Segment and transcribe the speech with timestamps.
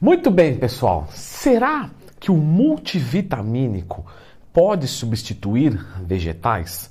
[0.00, 1.08] Muito bem, pessoal.
[1.10, 1.90] Será
[2.20, 4.06] que o multivitamínico
[4.52, 6.88] pode substituir vegetais?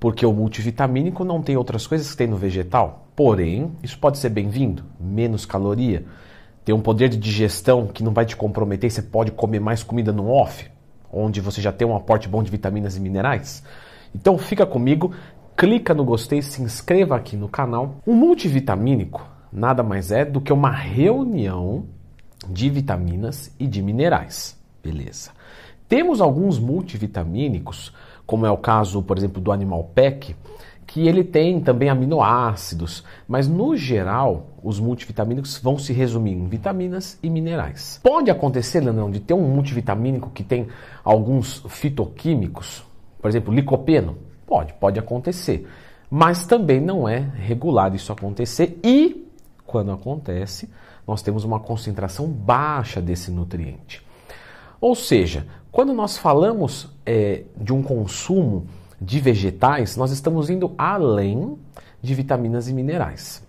[0.00, 3.06] Porque o multivitamínico não tem outras coisas que tem no vegetal.
[3.14, 6.04] Porém, isso pode ser bem-vindo, menos caloria,
[6.64, 10.12] tem um poder de digestão que não vai te comprometer, você pode comer mais comida
[10.12, 10.68] no off,
[11.12, 13.62] onde você já tem um aporte bom de vitaminas e minerais.
[14.12, 15.14] Então fica comigo,
[15.56, 18.00] clica no gostei, se inscreva aqui no canal.
[18.04, 21.86] O multivitamínico nada mais é do que uma reunião
[22.48, 24.58] de vitaminas e de minerais.
[24.82, 25.30] Beleza.
[25.88, 27.92] Temos alguns multivitamínicos,
[28.26, 30.36] como é o caso, por exemplo, do Animal Pack,
[30.86, 37.18] que ele tem também aminoácidos, mas no geral os multivitamínicos vão se resumir em vitaminas
[37.22, 38.00] e minerais.
[38.02, 40.68] Pode acontecer, Leandrão, de ter um multivitamínico que tem
[41.04, 42.82] alguns fitoquímicos,
[43.20, 44.16] por exemplo, licopeno?
[44.46, 45.68] Pode, pode acontecer,
[46.10, 49.27] mas também não é regular isso acontecer e
[49.68, 50.68] quando acontece,
[51.06, 54.04] nós temos uma concentração baixa desse nutriente.
[54.80, 58.66] Ou seja, quando nós falamos é, de um consumo
[59.00, 61.58] de vegetais, nós estamos indo além
[62.00, 63.46] de vitaminas e minerais.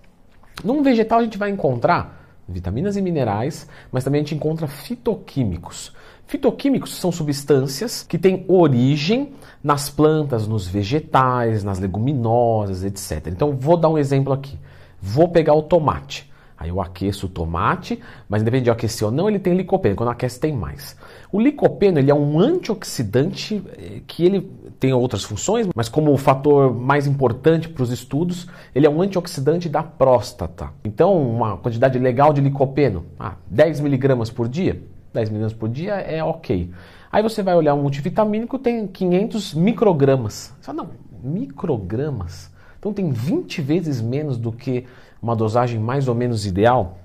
[0.64, 5.94] Num vegetal a gente vai encontrar vitaminas e minerais, mas também a gente encontra fitoquímicos.
[6.28, 9.34] Fitoquímicos são substâncias que têm origem
[9.64, 13.28] nas plantas, nos vegetais, nas leguminosas, etc.
[13.28, 14.60] Então vou dar um exemplo aqui.
[15.02, 16.30] Vou pegar o tomate.
[16.60, 19.96] Aí eu aqueço o tomate, mas independente de aquecer ou não, ele tem licopeno.
[19.96, 20.98] Quando aquece tem mais.
[21.32, 26.18] O licopeno ele é um antioxidante eh, que ele tem outras funções, mas como o
[26.18, 30.70] fator mais importante para os estudos, ele é um antioxidante da próstata.
[30.84, 34.84] Então, uma quantidade legal de licopeno, ah, 10 miligramas por dia,
[35.14, 36.72] 10 miligramas por dia é ok.
[37.10, 40.54] Aí você vai olhar um multivitamínico, tem 500 microgramas.
[40.60, 40.90] Você fala, não,
[41.24, 42.52] microgramas?
[42.80, 44.86] Então tem 20 vezes menos do que
[45.22, 46.98] uma dosagem mais ou menos ideal?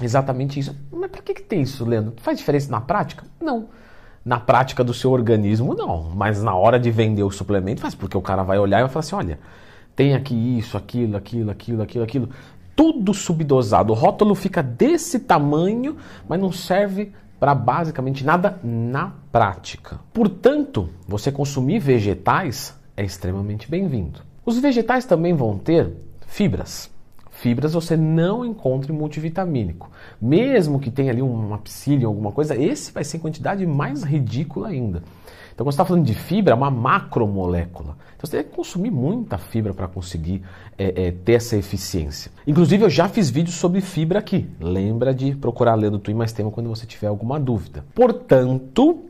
[0.00, 0.76] Exatamente isso.
[0.92, 2.14] Mas para que, que tem isso, Leandro?
[2.18, 3.24] Faz diferença na prática?
[3.40, 3.68] Não.
[4.24, 6.10] Na prática do seu organismo, não.
[6.14, 8.90] Mas na hora de vender o suplemento, faz, porque o cara vai olhar e vai
[8.90, 9.38] falar assim: olha,
[9.96, 12.28] tem aqui isso, aquilo, aquilo, aquilo, aquilo, aquilo.
[12.76, 13.92] Tudo subdosado.
[13.92, 15.96] O rótulo fica desse tamanho,
[16.28, 19.98] mas não serve para basicamente nada na prática.
[20.12, 24.31] Portanto, você consumir vegetais é extremamente bem-vindo.
[24.44, 25.92] Os vegetais também vão ter
[26.26, 26.90] fibras.
[27.30, 29.90] Fibras você não encontra em multivitamínico.
[30.20, 35.02] Mesmo que tenha ali uma psyllium, alguma coisa, esse vai ser quantidade mais ridícula ainda.
[35.52, 37.96] Então, quando você está falando de fibra, é uma macromolécula.
[38.16, 40.42] Então, você tem que consumir muita fibra para conseguir
[40.76, 42.32] é, é, ter essa eficiência.
[42.46, 44.48] Inclusive, eu já fiz vídeos sobre fibra aqui.
[44.60, 47.84] Lembra de procurar ler no Twin Mais Tema quando você tiver alguma dúvida.
[47.94, 49.04] Portanto,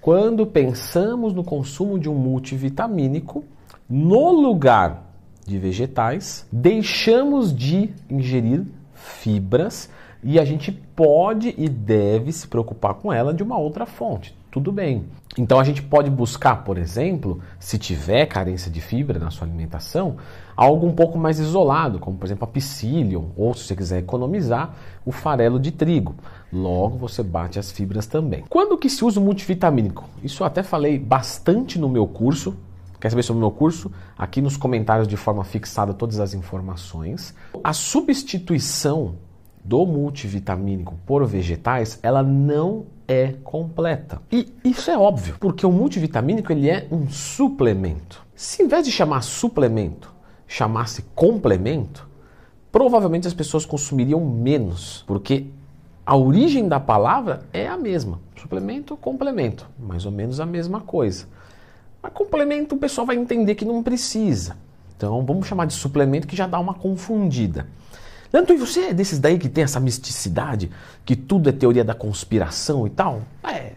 [0.00, 3.44] quando pensamos no consumo de um multivitamínico,
[3.88, 5.04] no lugar
[5.46, 8.64] de vegetais, deixamos de ingerir
[8.94, 9.90] fibras
[10.22, 14.36] e a gente pode e deve se preocupar com ela de uma outra fonte.
[14.50, 15.04] Tudo bem.
[15.36, 20.16] Então a gente pode buscar, por exemplo, se tiver carência de fibra na sua alimentação,
[20.56, 24.74] algo um pouco mais isolado, como por exemplo a psyllium, ou se você quiser economizar,
[25.04, 26.14] o farelo de trigo.
[26.52, 28.44] Logo você bate as fibras também.
[28.48, 30.08] Quando que se usa o multivitamínico?
[30.24, 32.56] Isso eu até falei bastante no meu curso,
[33.00, 33.92] Quer saber sobre o meu curso?
[34.16, 37.34] Aqui nos comentários de forma fixada todas as informações.
[37.62, 39.14] A substituição
[39.64, 44.20] do multivitamínico por vegetais, ela não é completa.
[44.32, 48.26] E isso é óbvio, porque o multivitamínico ele é um suplemento.
[48.34, 50.12] Se em vez de chamar suplemento,
[50.46, 52.08] chamasse complemento,
[52.72, 55.46] provavelmente as pessoas consumiriam menos, porque
[56.04, 58.18] a origem da palavra é a mesma.
[58.36, 61.26] Suplemento, complemento, mais ou menos a mesma coisa.
[62.02, 64.56] Mas complemento o pessoal vai entender que não precisa.
[64.96, 67.66] Então vamos chamar de suplemento que já dá uma confundida.
[68.32, 70.70] Leandro, e você é desses daí que tem essa misticidade,
[71.04, 73.22] que tudo é teoria da conspiração e tal?
[73.42, 73.72] É,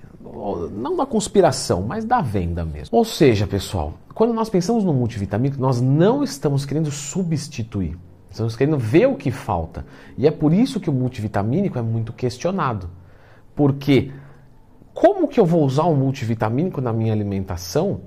[0.72, 2.98] não da conspiração, mas da venda mesmo.
[2.98, 7.98] Ou seja, pessoal, quando nós pensamos no multivitamínico, nós não estamos querendo substituir.
[8.30, 9.86] Estamos querendo ver o que falta.
[10.18, 12.90] E é por isso que o multivitamínico é muito questionado.
[13.56, 14.12] Porque
[14.94, 18.02] como que eu vou usar um multivitamínico na minha alimentação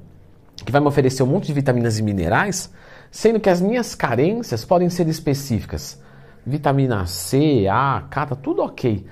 [0.64, 2.70] que vai me oferecer um monte de vitaminas e minerais,
[3.10, 6.00] sendo que as minhas carências podem ser específicas.
[6.46, 9.06] Vitamina C, A, K, tá tudo ok.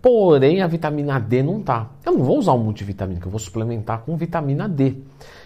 [0.00, 1.90] Porém, a vitamina D não tá.
[2.04, 4.94] Eu não vou usar um multivitamínico, eu vou suplementar com vitamina D.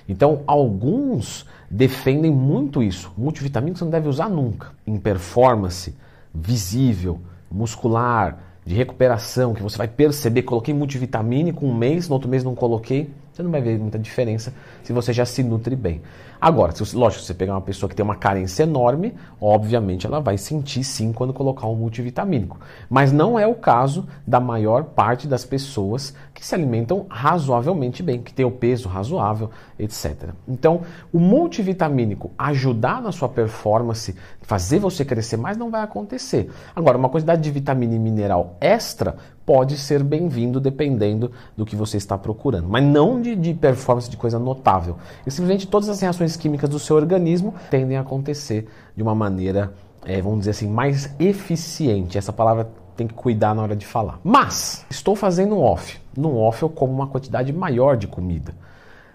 [0.08, 3.12] Então, alguns defendem muito isso.
[3.16, 4.72] Multivitamínico você não deve usar nunca.
[4.86, 5.94] Em performance,
[6.34, 7.20] visível,
[7.50, 12.54] muscular, de recuperação, que você vai perceber, coloquei multivitamínico um mês, no outro mês não
[12.54, 13.10] coloquei.
[13.32, 14.52] Você não vai ver muita diferença
[14.82, 16.02] se você já se nutre bem.
[16.38, 20.20] Agora, se, lógico, se você pegar uma pessoa que tem uma carência enorme, obviamente ela
[20.20, 22.58] vai sentir sim quando colocar um multivitamínico.
[22.90, 28.20] Mas não é o caso da maior parte das pessoas que se alimentam razoavelmente bem,
[28.20, 30.30] que tem o peso razoável, etc.
[30.46, 30.82] Então,
[31.12, 36.50] o multivitamínico ajudar na sua performance, fazer você crescer mais, não vai acontecer.
[36.74, 41.96] Agora, uma quantidade de vitamina e mineral extra pode ser bem-vindo dependendo do que você
[41.96, 44.96] está procurando, mas não de, de, performance de coisa notável.
[45.26, 49.72] E simplesmente todas as reações químicas do seu organismo tendem a acontecer de uma maneira,
[50.04, 52.16] é, vamos dizer assim, mais eficiente.
[52.18, 54.20] Essa palavra tem que cuidar na hora de falar.
[54.22, 56.00] Mas estou fazendo um off.
[56.16, 58.54] No off eu como uma quantidade maior de comida.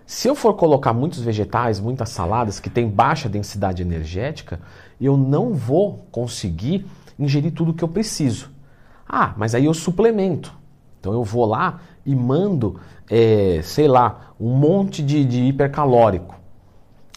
[0.06, 4.59] Se eu for colocar muitos vegetais, muitas saladas que têm baixa densidade energética,
[5.01, 6.85] eu não vou conseguir
[7.19, 8.50] ingerir tudo o que eu preciso.
[9.07, 10.54] Ah, mas aí eu suplemento.
[11.00, 16.36] Então eu vou lá e mando, é, sei lá, um monte de, de hipercalórico.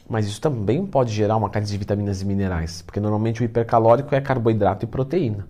[0.08, 4.14] Mas isso também pode gerar uma carência de vitaminas e minerais, porque normalmente o hipercalórico
[4.14, 5.46] é carboidrato e proteína.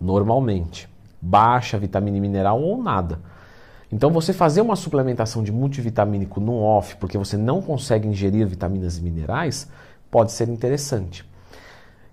[0.00, 0.88] Normalmente.
[1.20, 3.20] Baixa vitamina e mineral ou nada.
[3.92, 8.98] Então você fazer uma suplementação de multivitamínico no off, porque você não consegue ingerir vitaminas
[8.98, 9.68] e minerais,
[10.10, 11.24] pode ser interessante.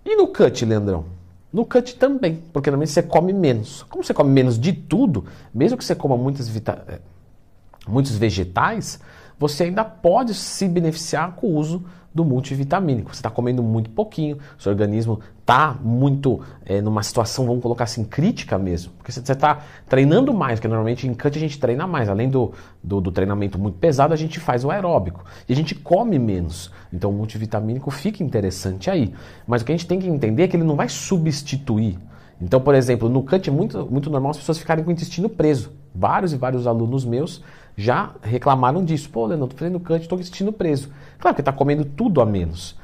[0.05, 1.05] E no cut, Leandrão?
[1.51, 3.83] No cut também, porque normalmente você come menos.
[3.83, 6.99] Como você come menos de tudo, mesmo que você coma muitas vita eh,
[7.87, 8.99] muitos vegetais,
[9.37, 13.13] você ainda pode se beneficiar com o uso do multivitamínico.
[13.13, 18.03] Você está comendo muito pouquinho, seu organismo está muito é, numa situação, vamos colocar assim,
[18.03, 18.91] crítica mesmo.
[18.97, 22.09] Porque você está treinando mais, porque normalmente em cut a gente treina mais.
[22.09, 22.51] Além do,
[22.83, 25.23] do, do, treinamento muito pesado, a gente faz o aeróbico.
[25.47, 26.71] E a gente come menos.
[26.91, 29.13] Então o multivitamínico fica interessante aí.
[29.47, 31.97] Mas o que a gente tem que entender é que ele não vai substituir.
[32.41, 35.29] Então, por exemplo, no cut é muito, muito normal as pessoas ficarem com o intestino
[35.29, 35.71] preso.
[35.93, 37.41] Vários e vários alunos meus
[37.75, 39.09] já reclamaram disso.
[39.09, 40.89] Pô, Leandro, tô fazendo cut, tô com o intestino preso.
[41.17, 42.77] Claro que está comendo tudo a menos.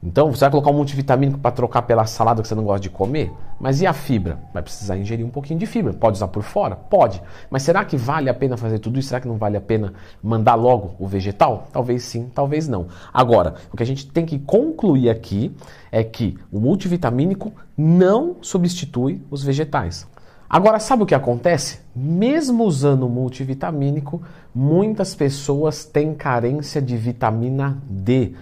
[0.00, 2.88] Então, você vai colocar um multivitamínico para trocar pela salada que você não gosta de
[2.88, 3.32] comer?
[3.58, 4.38] Mas e a fibra?
[4.54, 5.92] Vai precisar ingerir um pouquinho de fibra.
[5.92, 6.76] Pode usar por fora?
[6.76, 7.20] Pode.
[7.50, 9.08] Mas será que vale a pena fazer tudo isso?
[9.08, 11.66] Será que não vale a pena mandar logo o vegetal?
[11.72, 12.86] Talvez sim, talvez não.
[13.12, 15.52] Agora, o que a gente tem que concluir aqui
[15.90, 20.06] é que o multivitamínico não substitui os vegetais.
[20.50, 21.80] Agora, sabe o que acontece?
[21.94, 24.22] Mesmo usando multivitamínico,
[24.54, 28.32] muitas pessoas têm carência de vitamina D.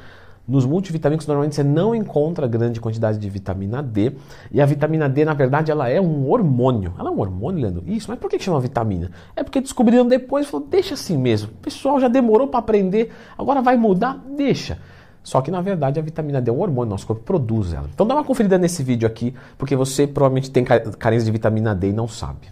[0.47, 4.13] Nos multivitamínicos, normalmente você não encontra grande quantidade de vitamina D.
[4.53, 6.95] E a vitamina D, na verdade, ela é um hormônio.
[6.97, 7.83] Ela é um hormônio, Leandro?
[7.85, 9.11] Isso, mas por que chama vitamina?
[9.35, 11.51] É porque descobriram depois e falou, deixa assim mesmo.
[11.51, 14.25] O pessoal já demorou para aprender, agora vai mudar?
[14.37, 14.79] Deixa.
[15.27, 17.91] Só que na verdade a vitamina D é um hormônio, nosso corpo produz ela.
[17.93, 21.89] Então dá uma conferida nesse vídeo aqui, porque você provavelmente tem carência de vitamina D
[21.89, 22.47] e não sabe.